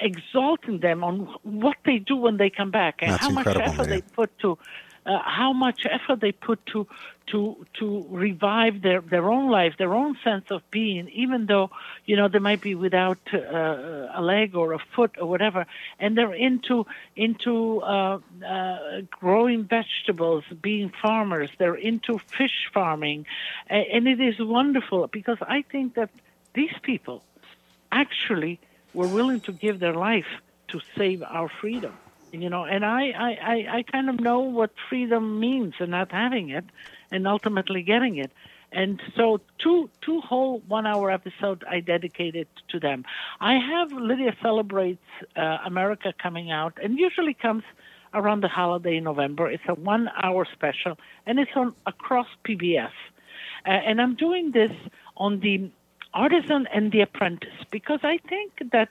[0.00, 3.02] exalting them on what they do when they come back.
[3.02, 4.58] And That's how much effort they put to
[5.06, 6.86] uh, how much effort they put to
[7.26, 11.70] to to revive their their own life, their own sense of being, even though
[12.04, 15.66] you know they might be without uh, a leg or a foot or whatever,
[15.98, 16.86] and they're into
[17.16, 21.50] into uh, uh, growing vegetables, being farmers.
[21.58, 23.26] They're into fish farming,
[23.68, 26.10] and it is wonderful because I think that
[26.52, 27.22] these people
[27.92, 28.60] actually
[28.94, 30.26] were willing to give their life
[30.68, 31.92] to save our freedom.
[32.32, 36.50] You know, and I, I, I, kind of know what freedom means and not having
[36.50, 36.64] it
[37.10, 38.30] and ultimately getting it.
[38.70, 43.04] And so two two whole one hour episodes I dedicated to them.
[43.40, 45.02] I have Lidia Celebrates
[45.34, 47.64] uh, America coming out and usually comes
[48.14, 49.50] around the holiday in November.
[49.50, 52.92] It's a one hour special and it's on across PBS.
[53.66, 54.72] Uh, and I'm doing this
[55.16, 55.70] on the
[56.14, 58.90] artisan and the apprentice because I think that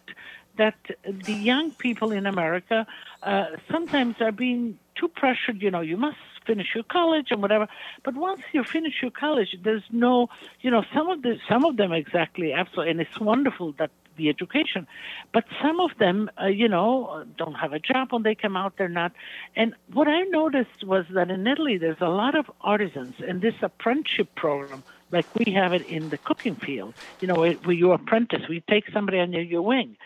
[0.57, 2.85] that the young people in America
[3.23, 5.61] uh, sometimes are being too pressured.
[5.61, 7.67] You know, you must finish your college and whatever.
[8.03, 10.27] But once you finish your college, there's no,
[10.61, 14.27] you know, some of the some of them exactly absolutely, and it's wonderful that the
[14.27, 14.85] education,
[15.31, 18.73] but some of them, uh, you know, don't have a job when they come out.
[18.77, 19.13] They're not.
[19.55, 23.55] And what I noticed was that in Italy, there's a lot of artisans, and this
[23.61, 26.93] apprenticeship program like we have it in the cooking field.
[27.21, 29.97] You know, where you apprentice, we take somebody under your wing.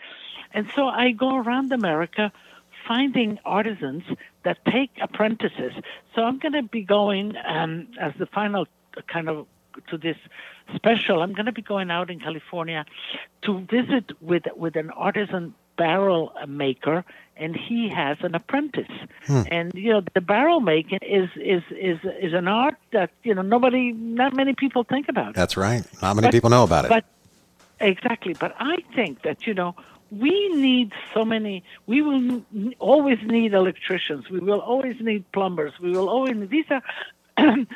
[0.52, 2.32] And so I go around America
[2.86, 4.04] finding artisans
[4.44, 5.72] that take apprentices.
[6.14, 8.66] So I'm going to be going um, as the final
[9.08, 9.46] kind of
[9.88, 10.16] to this
[10.74, 11.22] special.
[11.22, 12.84] I'm going to be going out in California
[13.42, 17.04] to visit with with an artisan barrel maker
[17.36, 18.90] and he has an apprentice.
[19.26, 19.42] Hmm.
[19.50, 23.42] and you know the barrel making is is is is an art that you know
[23.42, 25.34] nobody not many people think about.
[25.34, 25.84] That's right.
[26.02, 26.88] Not many but, people know about it.
[26.88, 27.04] But
[27.80, 28.34] exactly.
[28.34, 29.74] But i think that you know
[30.10, 32.42] we need so many we will
[32.78, 34.30] always need electricians.
[34.30, 35.72] We will always need plumbers.
[35.80, 36.82] We will always need, these are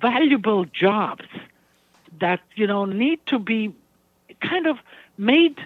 [0.00, 1.26] valuable jobs
[2.20, 3.74] that you know need to be
[4.40, 4.78] kind of
[5.18, 5.58] made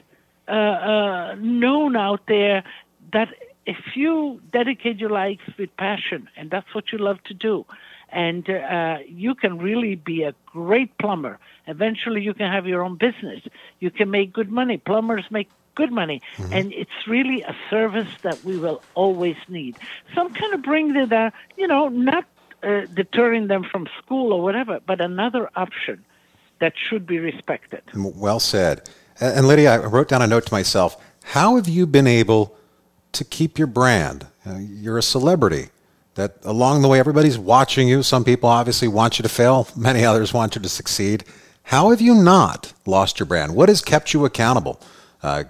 [0.50, 2.64] uh, uh, known out there
[3.12, 3.28] that
[3.66, 7.64] if you dedicate your life with passion, and that's what you love to do,
[8.08, 11.38] and uh, you can really be a great plumber.
[11.66, 13.40] Eventually, you can have your own business.
[13.78, 14.78] You can make good money.
[14.78, 16.52] Plumbers make good money, mm-hmm.
[16.52, 19.76] and it's really a service that we will always need.
[20.14, 22.24] So I'm kind of bringing it, uh, you know, not
[22.62, 26.04] uh, deterring them from school or whatever, but another option
[26.58, 27.82] that should be respected.
[27.94, 28.88] Well said.
[29.20, 30.96] And Lidia, I wrote down a note to myself.
[31.22, 32.56] How have you been able
[33.12, 34.26] to keep your brand?
[34.46, 35.68] Uh, you're a celebrity.
[36.14, 38.02] That along the way, everybody's watching you.
[38.02, 39.68] Some people obviously want you to fail.
[39.76, 41.24] Many others want you to succeed.
[41.64, 43.54] How have you not lost your brand?
[43.54, 44.80] What has kept you accountable?
[45.22, 45.44] Uh,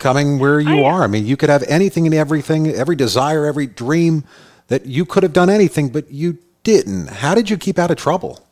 [0.00, 1.04] coming where you I, are.
[1.04, 4.24] I mean, you could have anything and everything, every desire, every dream
[4.66, 7.06] that you could have done anything, but you didn't.
[7.06, 8.45] How did you keep out of trouble?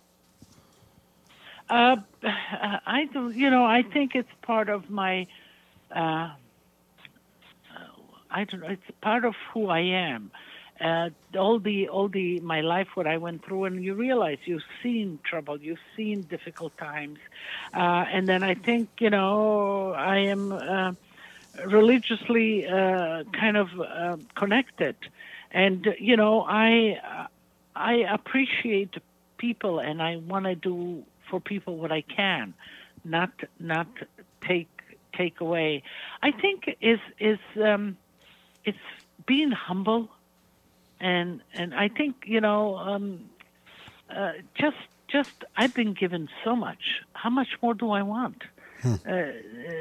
[1.69, 3.31] Uh, I do.
[3.31, 5.27] You know, I think it's part of my.
[5.95, 6.31] Uh,
[8.31, 8.69] I don't know.
[8.69, 10.31] It's part of who I am.
[10.81, 14.65] Uh, all the all the my life what I went through, and you realize you've
[14.83, 17.19] seen trouble, you've seen difficult times,
[17.73, 20.93] uh, and then I think you know I am uh,
[21.65, 24.97] religiously uh, kind of uh, connected,
[25.53, 27.01] and you know I
[27.77, 28.97] I appreciate
[29.39, 32.55] people, and I want to do for people what I can,
[33.05, 33.89] not not
[34.41, 34.69] take
[35.13, 35.83] take away.
[36.23, 37.97] I think is is um,
[38.65, 38.87] it's
[39.27, 40.09] being humble
[41.01, 43.25] and and I think you know um,
[44.15, 44.77] uh, just
[45.09, 47.03] just I've been given so much.
[47.13, 48.43] How much more do I want?
[48.83, 48.95] Hmm.
[49.07, 49.23] Uh,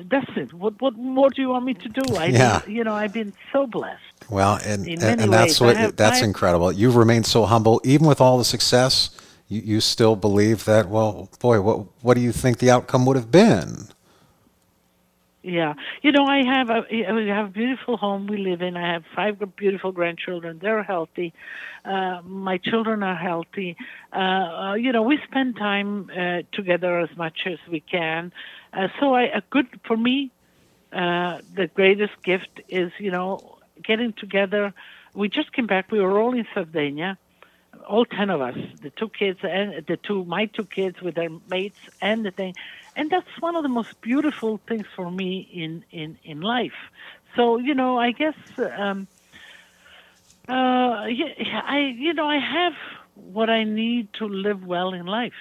[0.05, 0.53] that's it.
[0.53, 2.15] What what more do you want me to do?
[2.15, 2.61] I yeah.
[2.67, 4.01] you know I've been so blessed.
[4.29, 6.71] Well, and and, and that's what have, that's I've, incredible.
[6.71, 9.09] You've remained so humble, even with all the success.
[9.53, 10.89] You, you still believe that.
[10.89, 13.89] Well, boy, what what do you think the outcome would have been?
[15.43, 18.75] Yeah, you know, I have a we have a beautiful home we live in.
[18.75, 20.57] I have five beautiful grandchildren.
[20.59, 21.33] They're healthy.
[21.85, 23.75] Uh, my children are healthy.
[24.11, 28.31] Uh, uh, you know, we spend time uh, together as much as we can.
[28.71, 30.31] Uh, so, I a good for me.
[30.91, 34.73] Uh, the greatest gift is you know getting together.
[35.13, 35.91] We just came back.
[35.91, 37.19] We were all in Sardinia
[37.87, 41.29] all ten of us, the two kids and the two my two kids with their
[41.49, 42.55] mates and the thing,
[42.95, 46.73] and that's one of the most beautiful things for me in in in life.
[47.35, 48.35] So you know, I guess
[48.77, 49.07] um,
[50.47, 52.73] uh, yeah, I you know I have
[53.15, 55.33] what I need to live well in life.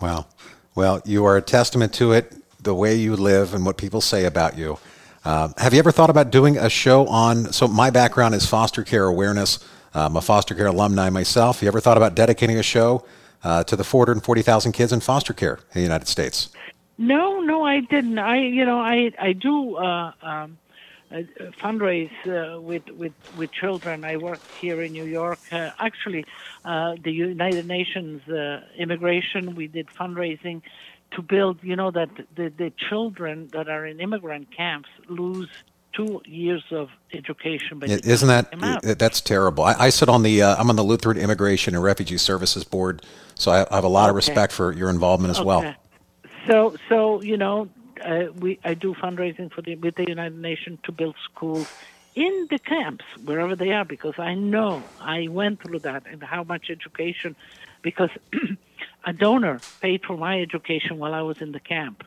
[0.00, 0.28] Well,
[0.74, 2.34] well, you are a testament to it.
[2.62, 4.78] The way you live and what people say about you.
[5.24, 7.52] Uh, have you ever thought about doing a show on?
[7.52, 9.58] So my background is foster care awareness.
[10.04, 11.62] I'm a foster care alumni myself.
[11.62, 13.04] You ever thought about dedicating a show
[13.42, 16.50] uh, to the 440,000 kids in foster care in the United States?
[16.98, 18.18] No, no, I didn't.
[18.18, 20.58] I, you know, I I do uh, um,
[21.10, 21.22] uh,
[21.62, 24.04] fundraise uh, with with with children.
[24.04, 25.38] I work here in New York.
[25.52, 26.24] Uh, actually,
[26.64, 29.54] uh, the United Nations uh, immigration.
[29.54, 30.62] We did fundraising
[31.12, 31.58] to build.
[31.62, 35.50] You know that the the children that are in immigrant camps lose
[35.96, 37.78] two years of education.
[37.78, 39.64] But Isn't that that's terrible?
[39.64, 43.02] I, I, sit on the uh, I'm on the Lutheran Immigration and Refugee Services Board,
[43.34, 44.10] so I, I have a lot okay.
[44.10, 45.46] of respect for your involvement as okay.
[45.46, 45.74] well.
[46.46, 47.68] So so you know
[48.04, 51.68] uh, we I do fundraising for the with the United Nations to build schools
[52.14, 56.44] in the camps wherever they are because I know I went through that and how
[56.44, 57.36] much education
[57.82, 58.10] because
[59.04, 62.04] a donor paid for my education while I was in the camp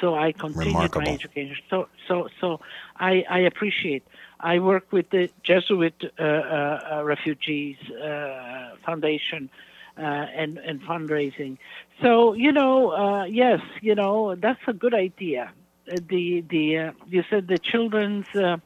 [0.00, 1.06] so I continued Remarkable.
[1.06, 1.56] my education.
[1.70, 2.60] So, so, so
[2.96, 4.04] I, I appreciate.
[4.40, 9.50] I work with the Jesuit uh, uh, uh Refugees uh, Foundation
[9.98, 11.58] uh, and and fundraising.
[12.00, 15.50] So you know, uh, yes, you know that's a good idea.
[15.86, 18.26] The the you said the children's.
[18.34, 18.58] Uh,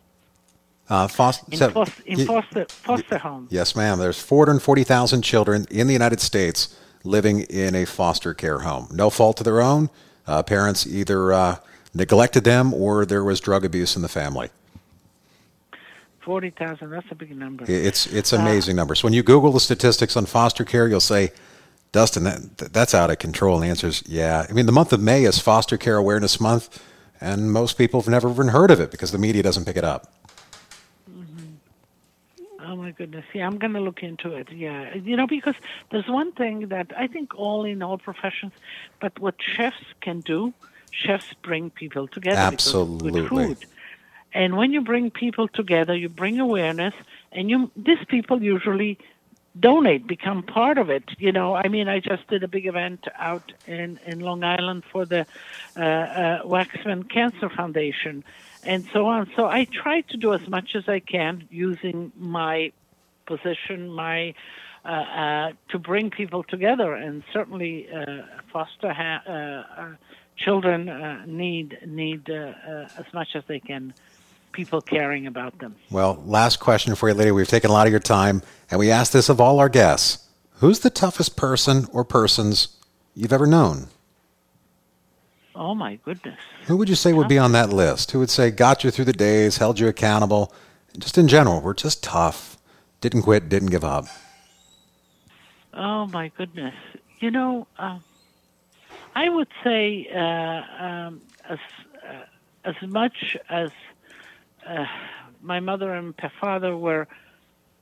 [1.09, 3.49] foster, in, foster, in foster, foster home.
[3.51, 3.99] Yes, ma'am.
[3.99, 8.89] There's 440,000 children in the United States living in a foster care home.
[8.93, 9.89] No fault of their own.
[10.27, 11.57] Uh, parents either uh,
[11.95, 14.51] neglected them or there was drug abuse in the family.
[16.21, 16.91] Forty thousand.
[16.91, 17.65] That's a big number.
[17.67, 19.03] It's it's amazing uh, numbers.
[19.03, 21.33] When you Google the statistics on foster care, you'll say,
[21.91, 24.93] "Dustin, that, that's out of control." And the answer is, "Yeah." I mean, the month
[24.93, 26.81] of May is Foster Care Awareness Month,
[27.21, 29.85] and most people have never even heard of it because the media doesn't pick it
[29.85, 30.13] up.
[32.73, 33.27] Oh my goodness!
[33.35, 34.51] Yeah, I'm going to look into it.
[34.51, 35.55] Yeah, you know, because
[35.91, 38.55] there's one thing that I think all in all professions,
[38.99, 40.55] but what chefs can do,
[40.91, 42.39] chefs bring people together.
[42.39, 43.21] Absolutely.
[43.21, 43.67] With food.
[44.33, 46.95] And when you bring people together, you bring awareness,
[47.31, 48.97] and you these people usually
[49.61, 51.05] donate, become part of it.
[51.19, 54.85] You know, I mean, I just did a big event out in in Long Island
[54.91, 55.27] for the
[55.77, 58.25] uh, uh, Waxman Cancer Foundation,
[58.65, 59.31] and so on.
[59.37, 62.73] So I try to do as much as I can using my
[63.27, 64.35] position, my
[64.85, 69.89] uh, uh, to bring people together, and certainly uh, foster ha- uh, uh,
[70.37, 73.95] children uh, need need as much as they can
[74.51, 75.77] people caring about them.
[75.91, 77.31] Well, last question for you, lady.
[77.31, 80.29] We've taken a lot of your time, and we ask this of all our guests:
[80.55, 82.77] Who's the toughest person or persons
[83.15, 83.87] you've ever known?
[85.55, 86.39] Oh my goodness!
[86.67, 88.13] Who would you say would be on that list?
[88.13, 90.53] Who would say got you through the days, held you accountable?
[90.99, 92.57] Just in general, we're just tough.
[93.01, 94.07] Didn't quit, didn't give up.
[95.75, 96.75] Oh my goodness!
[97.21, 97.99] You know, uh,
[99.15, 101.59] I would say uh, um, as
[102.09, 102.25] uh,
[102.65, 103.71] as much as
[104.67, 104.87] uh,
[105.43, 107.09] my mother and my father were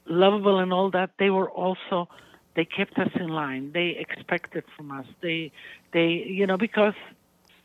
[0.07, 2.09] lovable and all that, they were also
[2.55, 3.73] they kept us in line.
[3.73, 5.07] They expected from us.
[5.21, 5.53] They
[5.93, 6.95] they you know because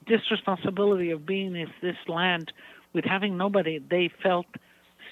[0.07, 2.51] this responsibility of being in this land
[2.93, 4.45] with having nobody, they felt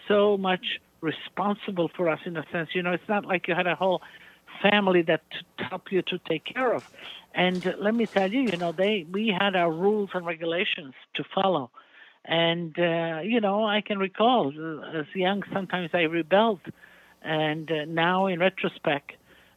[0.07, 2.69] so much responsible for us in a sense.
[2.73, 4.01] You know, it's not like you had a whole
[4.61, 5.21] family that
[5.57, 6.83] to help you to take care of.
[7.35, 11.23] And let me tell you, you know, they we had our rules and regulations to
[11.35, 11.71] follow.
[12.25, 16.61] And uh, you know, I can recall uh, as young sometimes I rebelled,
[17.21, 19.13] and uh, now in retrospect,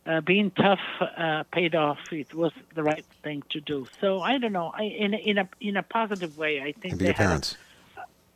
[0.07, 1.99] uh, being tough uh, paid off.
[2.13, 3.87] It was the right thing to do.
[4.01, 4.71] So I don't know.
[4.75, 6.95] I, in in a in a positive way, I think.
[6.95, 7.57] Maybe your parents.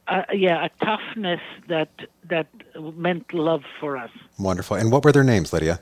[0.09, 1.91] A, a, yeah, a toughness that
[2.29, 2.49] that
[2.97, 4.11] meant love for us.
[4.39, 4.77] Wonderful.
[4.77, 5.81] And what were their names, Lidia?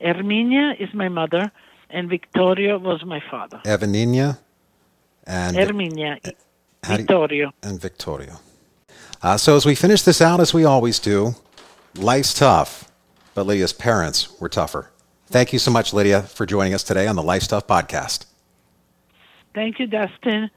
[0.00, 1.50] Erminia is my mother,
[1.90, 3.60] and Vittorio was my father.
[3.64, 4.38] Evaninia
[5.24, 6.18] and Erminia,
[6.84, 8.38] Victoria, and Victoria.
[9.22, 11.34] Uh, so as we finish this out, as we always do,
[11.94, 12.89] life's tough,
[13.40, 14.90] but Lidia's parents were tougher.
[15.24, 18.26] Thank you so much, Lidia, for joining us today on the Life's Tough podcast.
[19.54, 20.50] Thank you, Dustin.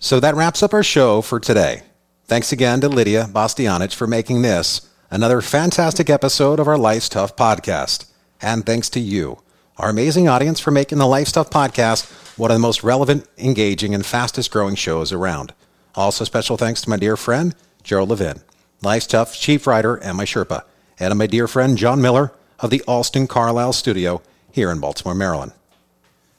[0.00, 1.82] So that wraps up our show for today.
[2.24, 7.36] Thanks again to Lidia Bastianich for making this another fantastic episode of our Life's Tough
[7.36, 8.10] podcast.
[8.40, 9.42] And thanks to you,
[9.76, 13.94] our amazing audience, for making the Life's Tough podcast one of the most relevant, engaging,
[13.94, 15.52] and fastest growing shows around.
[15.94, 18.40] Also, special thanks to my dear friend, Gerald Levin,
[18.80, 20.62] Life's Tough chief writer and my Sherpa,
[20.98, 25.52] and my dear friend, John Miller of the Alston Carlisle studio here in Baltimore, Maryland.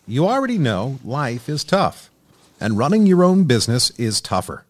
[0.08, 2.10] You already know life is tough,
[2.60, 4.66] and running your own business is tougher.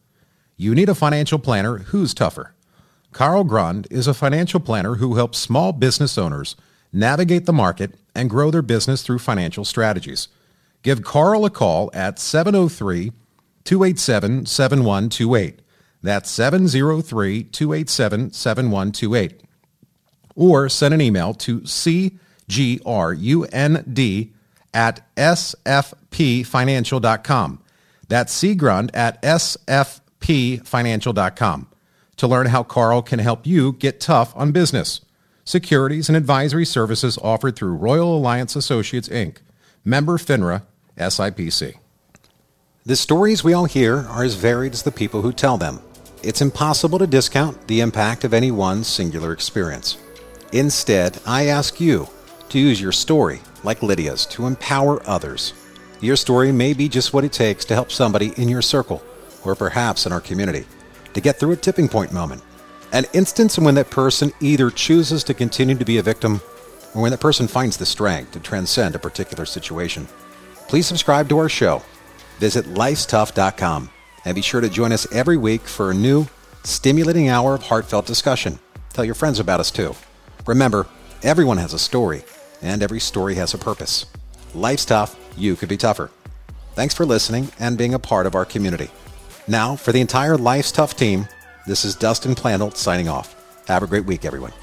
[0.58, 2.54] You need a financial planner who's tougher.
[3.12, 6.56] Carl Grund is a financial planner who helps small business owners
[6.96, 10.30] navigate the market, and grow their business through financial strategies.
[10.82, 13.12] Give Carl a call at 703
[13.66, 15.60] 287 7128.
[16.02, 19.42] That's 703 287 7128.
[20.36, 22.20] Or send an email to cgrund
[24.74, 27.62] at sfpfinancial.com.
[28.08, 31.68] That's cgrund at sfpfinancial.com
[32.18, 35.02] to learn how Carl can help you get tough on business
[35.46, 39.38] securities, and advisory services offered through Royal Alliance Associates, Inc.,
[39.86, 40.64] member FINRA,
[40.98, 41.76] SIPC.
[42.86, 45.80] The stories we all hear are as varied as the people who tell them.
[46.24, 49.98] It's impossible to discount the impact of any one singular experience.
[50.56, 52.08] Instead, I ask you
[52.50, 55.54] to use your story, like Lidia's, to empower others.
[56.00, 59.04] Your story may be just what it takes to help somebody in your circle,
[59.44, 60.66] or perhaps in our community,
[61.14, 62.42] to get through a tipping point moment
[62.96, 66.40] an instance when that person either chooses to continue to be a victim
[66.94, 70.08] or when that person finds the strength to transcend a particular situation.
[70.70, 71.84] Please subscribe to our show.
[72.40, 73.90] Visit lifestuff.com
[74.24, 76.26] and be sure to join us every week for a new,
[76.64, 78.60] stimulating hour of heartfelt discussion.
[78.94, 79.94] Tell your friends about us too.
[80.48, 80.86] Remember,
[81.24, 82.24] everyone has a story,
[82.62, 84.06] and every story has a purpose.
[84.54, 86.12] Life's tough, you could be tougher.
[86.76, 88.90] Thanks for listening and being a part of our community.
[89.48, 91.28] Now, for the entire Life's Tough team,
[91.66, 93.36] this is Dustin Planolt signing off.
[93.68, 94.54] Have a great week, everyone.